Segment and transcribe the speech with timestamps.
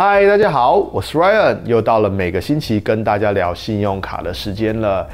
[0.00, 5.04] 嗨，大家好，我是 Ryan，又到了每个星期跟大家聊信用卡的时间了。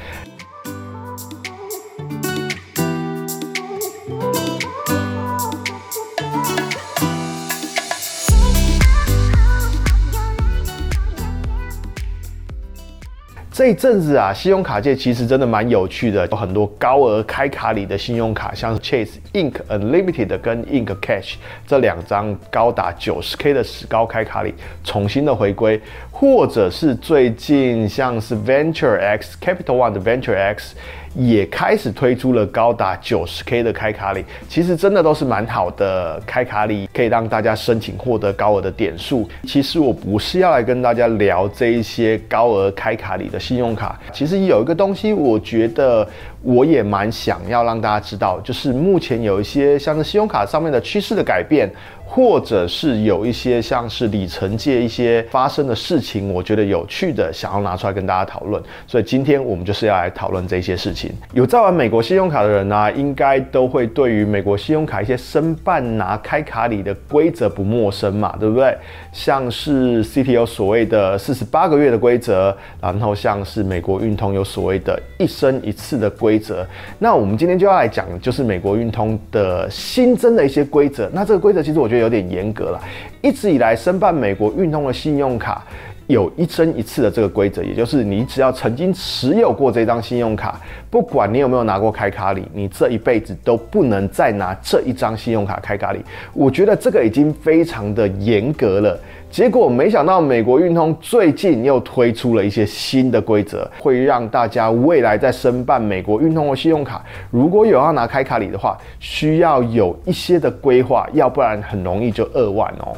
[13.55, 21.35] 这一阵子啊，信用卡界其实真的蛮有趣的，有很多高额开卡里的信用卡，像是 Chase Ink Unlimited 跟 Ink Cash
[21.65, 25.79] 这两张高达九十 K 的史高开卡里重新的回归，
[26.11, 30.75] 或者是最近像是 Venture X Capital One 的 Venture X。
[31.15, 39.27] 也开始推出了高达九十 K 的开卡礼，其实真的都是蛮好的开卡礼，可以让大家申请获得高额的点数。
[39.43, 46.07] 其实我不是要来跟大家聊这一些高额开卡礼的信用卡，其实有一个东西，我觉得
[46.45, 51.69] 我也蛮想要让大家知道，就是目前有一些像是信用卡上面的趋势的改变。
[52.07, 58.61] 或者是有一些像是里程界一些发生的事情，我觉得有趣的，想要拿出来跟大家讨论。
[58.85, 61.11] 所以今天我们就是要来讨论这些事情。
[61.33, 68.77] 有在玩美国信用卡的人呢、应该都会对于美国信用卡一些申办拿开卡礼的规则不陌生嘛，对不对？
[69.11, 76.67] 像是 CTO 所谓的四十八个月的规则，然后像是美国运通有所谓的一生一次的规规则。
[76.99, 81.09] 那我们今天就要来讲，就是美国运通的新增的一些规则。
[81.13, 82.81] 那这个规则其实我觉得有点严格了。
[83.21, 85.63] 一直以来，申办美国运通的信用卡
[86.07, 95.99] 有一生一次的这个规则，也就是你只要曾经持有过这张信用卡，不管你有没有拿过开卡礼，你这一辈子都不能再拿这一张信用卡开卡礼。
[96.33, 98.99] 我觉得这个已经非常的严格了。
[99.31, 112.95] 结果没想到，美国运通最近又推出了一些新的规则，会让大家未来在申办美国运通的信用卡，如果有要拿开卡礼的话，需要有一些的规划，要不然很容易就二万哦。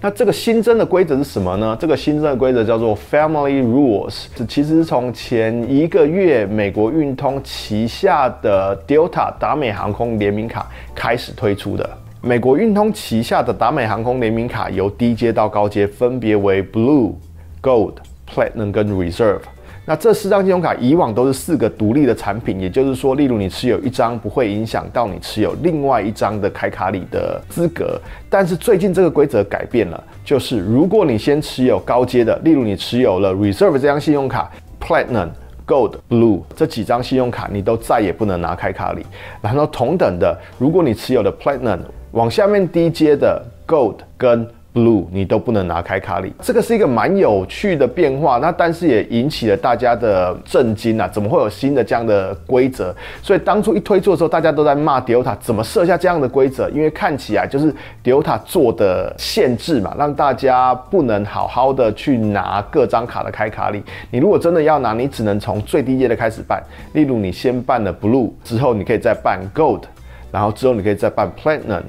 [0.00, 1.76] 那这个新增的规则是什么呢？
[1.80, 11.90] 这个新增的规则叫做 Family Rules，这其实是从前一个月美国运通旗下的 Delta 达美航空联名卡开始推出的。
[12.22, 17.14] 美国运通旗下的达美航空联名卡由低阶到高阶分别为 Blue、
[17.60, 17.94] Gold、
[18.32, 19.40] Platinum 跟 Reserve。
[19.88, 27.98] 那这四张信用卡以往都是四个独立的产品，也就是说，例如你持有一张不会影响到你持有另外一张的开卡礼的资格。
[28.28, 35.30] 但是最近这个规则改变了，就是如果你先持有高阶的，例如你持有了 Reserve 这张信用卡、Platinum、
[35.66, 39.06] Gold、Blue 这几张信用卡，你都再也不能拿开卡礼。
[39.40, 41.78] 然后同等的，如果你持有的 Platinum
[42.10, 44.46] 往下面低阶的 Gold 跟
[44.78, 48.38] Blue 你都不能拿开卡礼，这个是一个蛮有趣的变化。
[48.38, 51.08] 那但是也引起了大家的震惊啊！
[51.08, 52.94] 怎么会有新的这样的规则？
[53.20, 56.68] 所以当初一推出的时候，大家都在骂 Delta 怎么设下这样的规则？
[56.70, 57.74] 因为看起来就是
[58.04, 63.82] Delta 做的限制嘛，让大家不能好好的去拿各张卡的开卡礼。
[64.12, 66.62] 你如果真的要拿，你只能从最低阶的开始办。
[66.92, 69.82] 例如你先办了 Blue 之后，你可以再办 Gold，
[70.30, 71.82] 然后之后你可以再办 Platinum。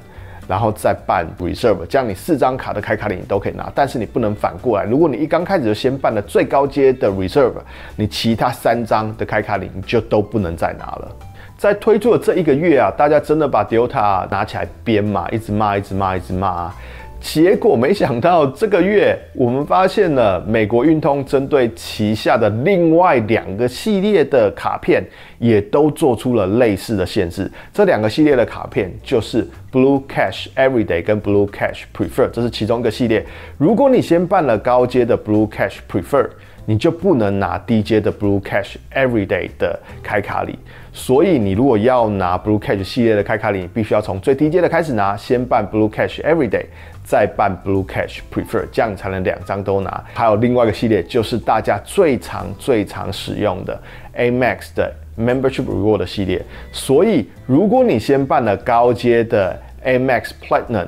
[0.50, 4.84] 然后再办 Reserve，这样你四张卡的开卡礼你都可以拿，但是你不能反过来。
[4.84, 7.52] 如果你一刚开始就先办了最高阶的 Reserve，
[7.94, 11.16] 你其他三张的开卡礼就都不能再拿了。
[11.56, 16.72] 在推出的这一个月啊，大家真的把 Delta 拿起来编嘛，一直骂，一直骂，一直骂。
[17.20, 25.04] 结果没想到这个月，我们发现了美国运通针对旗下的另外两个系列的卡片，
[25.38, 27.50] 也都做出了类似的限制。
[27.72, 33.24] 这两个系列的卡片就是 Blue Cash Everyday 跟 Blue Cash Prefer，这是其中一个系列。
[33.58, 36.26] 如果你先办了高阶的 Blue Cash Prefer，
[36.70, 40.56] 你就不能拿低阶的 Blue Cash Everyday 的开卡礼。
[40.92, 46.66] 所以你如果要拿 Blue Cash 系列的开卡礼，你必须要从最低阶的开始拿，先办 Blue Cash Everyday。
[47.02, 50.04] 再办 Blue Cash Prefer，这样才能两张都拿。
[50.14, 53.76] 还有另外一个系列，就是大家最常、最常使用的
[54.16, 56.40] Amex 的 Membership Reward 系列。
[56.70, 60.86] 所以，如果你先办了高阶的 Amex Platinum，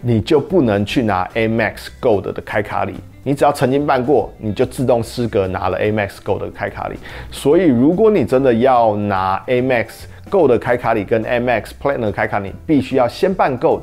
[0.00, 2.94] 你就不能去拿 Amex Gold 的开卡礼。
[3.26, 6.96] 你只要曾经办过，你就自动资格拿了 Amex Gold 的开卡礼。
[7.32, 9.86] 所以，如果你真的要拿 Amex
[10.30, 13.82] Gold 的开卡礼跟 Amex Platinum 开卡礼，必须要先办 Gold。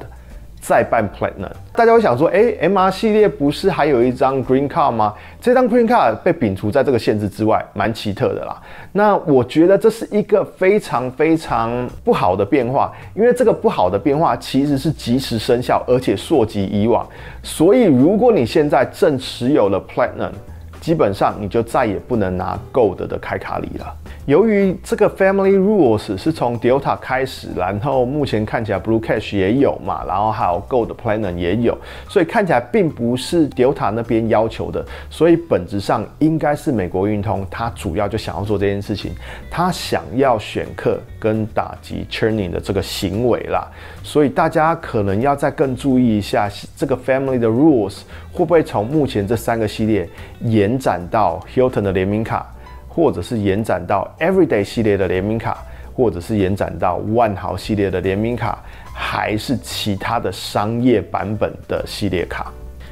[0.63, 2.39] 再办 Platinum，大家会想说，哎
[2.69, 5.13] ，MR 系列不是还有一张 Green Card 吗？
[5.42, 8.62] 这张 Green Card 被摒除在这个限制之外，蛮奇特的啦。
[8.94, 17.06] 那我觉得这是一个非常非常不好的变化，因为这个不好的变化其实是即时生效，而且溯及以往。
[17.44, 20.31] 所以如果你现在正持有了 Platinum，
[20.80, 23.94] 基本上你就再也不能拿 Gold 的开卡礼了。
[24.25, 31.77] 由于这个 Family Rules 是从 Delta 开始，然后目前看起来 Blue Cash 也有嘛，然后还有 Gold Planner 也有，
[32.07, 39.11] 所以看起来并不是 Delta 那边要求的，所以本质上应该是美国运通，它主要就想要做这件事情，
[39.51, 43.69] 它想要选课跟打击 Churning 的这个行为啦，
[44.03, 50.07] 所以大家可能要再更注意一下这个 Family 的 Rules 会不会从目前这三个系列
[50.39, 52.52] 延展到 Hilton 的联名卡。
[52.93, 55.57] 或者是延展到 Everyday 系列的联名卡，
[55.95, 58.59] 或者是延展到万豪系列的联名卡，
[58.93, 62.51] 还是其他的商业版本的系列卡。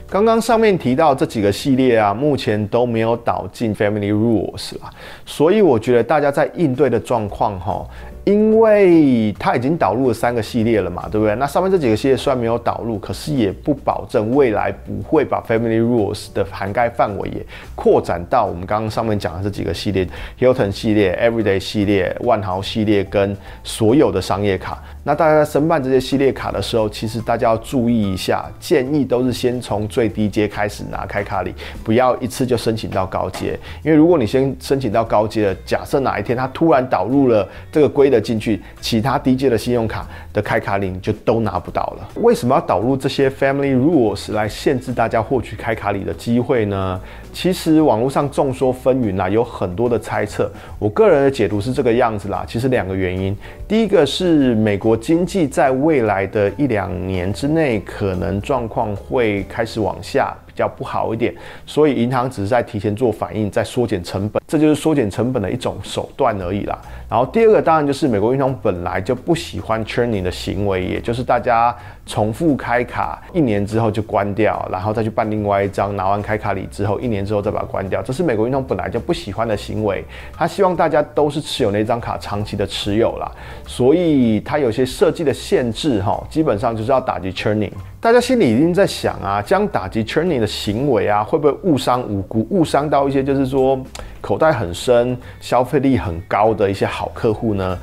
[0.09, 4.89] 刚刚上面提到这几个系列啊，目前都没有导进 Family Rules 啦，
[5.25, 7.87] 所以我觉得大家在应对的状况哈。
[8.23, 11.35] 因为它已经导入了三个系列了嘛，对不对？
[11.35, 20.07] 那上面这几个系列虽然没有导入，可是也不保证未来不会把 Family Rules 的涵盖范围也扩展到我们刚刚上面讲的这几个系列
[20.39, 24.83] ：Hilton 系列、Everyday 系列、万豪系列跟所有的商业卡。
[25.03, 33.59] 那大家在申办这些系列卡的时候，其实大家要注意一下，建议都是先从最低阶开始拿开卡里，不要一次就申请到高阶。
[33.83, 42.09] 因为如果你先申请到高阶了，假设哪一天它突然导入了这个规的进去，其他低阶的信用卡的开卡礼就都拿不到了。
[42.15, 47.01] 为什么要导入这些 Family Rules 来限制大家获取开卡礼的机会呢？
[47.33, 50.51] 其实网络上众说纷纭啦，有很多的猜测。
[50.77, 52.45] 我个人的解读是这个样子啦。
[52.45, 53.35] 其实两个原因，
[53.67, 60.35] 第一个是美国经济在未来的一两年之内，可能状况会开始往下。
[60.53, 61.33] 比较不好一点，
[61.65, 66.77] 所以银行只是在提前做反应，在缩减成本，这就是缩减成本的一种手段而已啦。
[67.09, 71.75] 然后第二个当然就是美国银行本来就不喜欢 churning 的行为，也就是大家
[72.11, 80.03] 重复开卡一年之后就关掉，然后再去办另外一张，拿完开卡礼之后一年之后再把它关掉，这是美国运通本来就不喜欢的行为。
[80.33, 83.31] 他希望大家都是持有那张卡长期的持有啦，
[83.65, 87.71] 所以他有些设计的限制哈，基本上就是要打击 churning。
[88.01, 93.79] 大家心里一定在想啊，这样打击 churning 的行为啊，会不会误伤无辜，误伤到一些就是说
[94.19, 97.77] 口袋很深、消费力很高的一些好客户呢？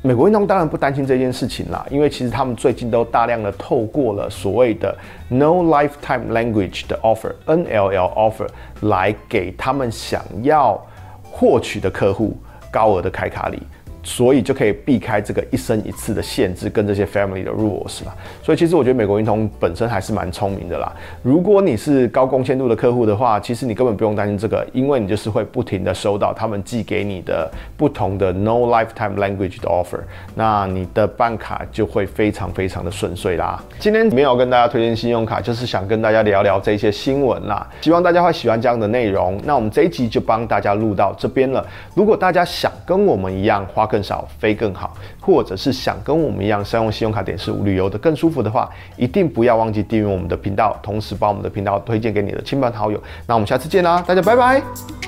[0.00, 4.96] 美国运通当然不担心这件事情啦，因为其实他们最近都大量的透过了所谓的
[5.28, 8.46] No Lifetime Language 的 offer（NLL offer）
[8.82, 10.80] 来给他们想要
[11.24, 12.36] 获取的客户
[12.70, 13.60] 高额的开卡礼。
[14.02, 18.14] 所以就可以避开这个一生一次的限制跟这些 family 的 rules 啦。
[18.42, 20.92] 所以其实我觉得美国运通本身还是蛮聪明的啦。
[21.22, 30.00] 如果你是高贡献度的客户的话，其实你根本不用担心这个，因为你就是会不停的收到他们寄给你的不同的 no lifetime language 的 offer，
[30.34, 33.62] 那你的办卡就会非常非常的顺遂啦。
[33.78, 37.68] 今天没有跟大家推荐信用卡，就是想跟大家聊聊这些新闻啦。
[37.80, 39.40] 希望大家会喜欢这样的内容。
[39.44, 41.66] 那我们这一集就帮大家录到这边了。
[41.94, 53.02] 如果大家想跟我们一样花更更少飞更好，或者是想跟我们一样善用信用卡点是旅游的更舒服的话，一定不要忘记订阅我们的频道，同时把我们的频道推荐给你的亲朋好友。
[53.26, 55.07] 那我们下次见啦，大家拜拜。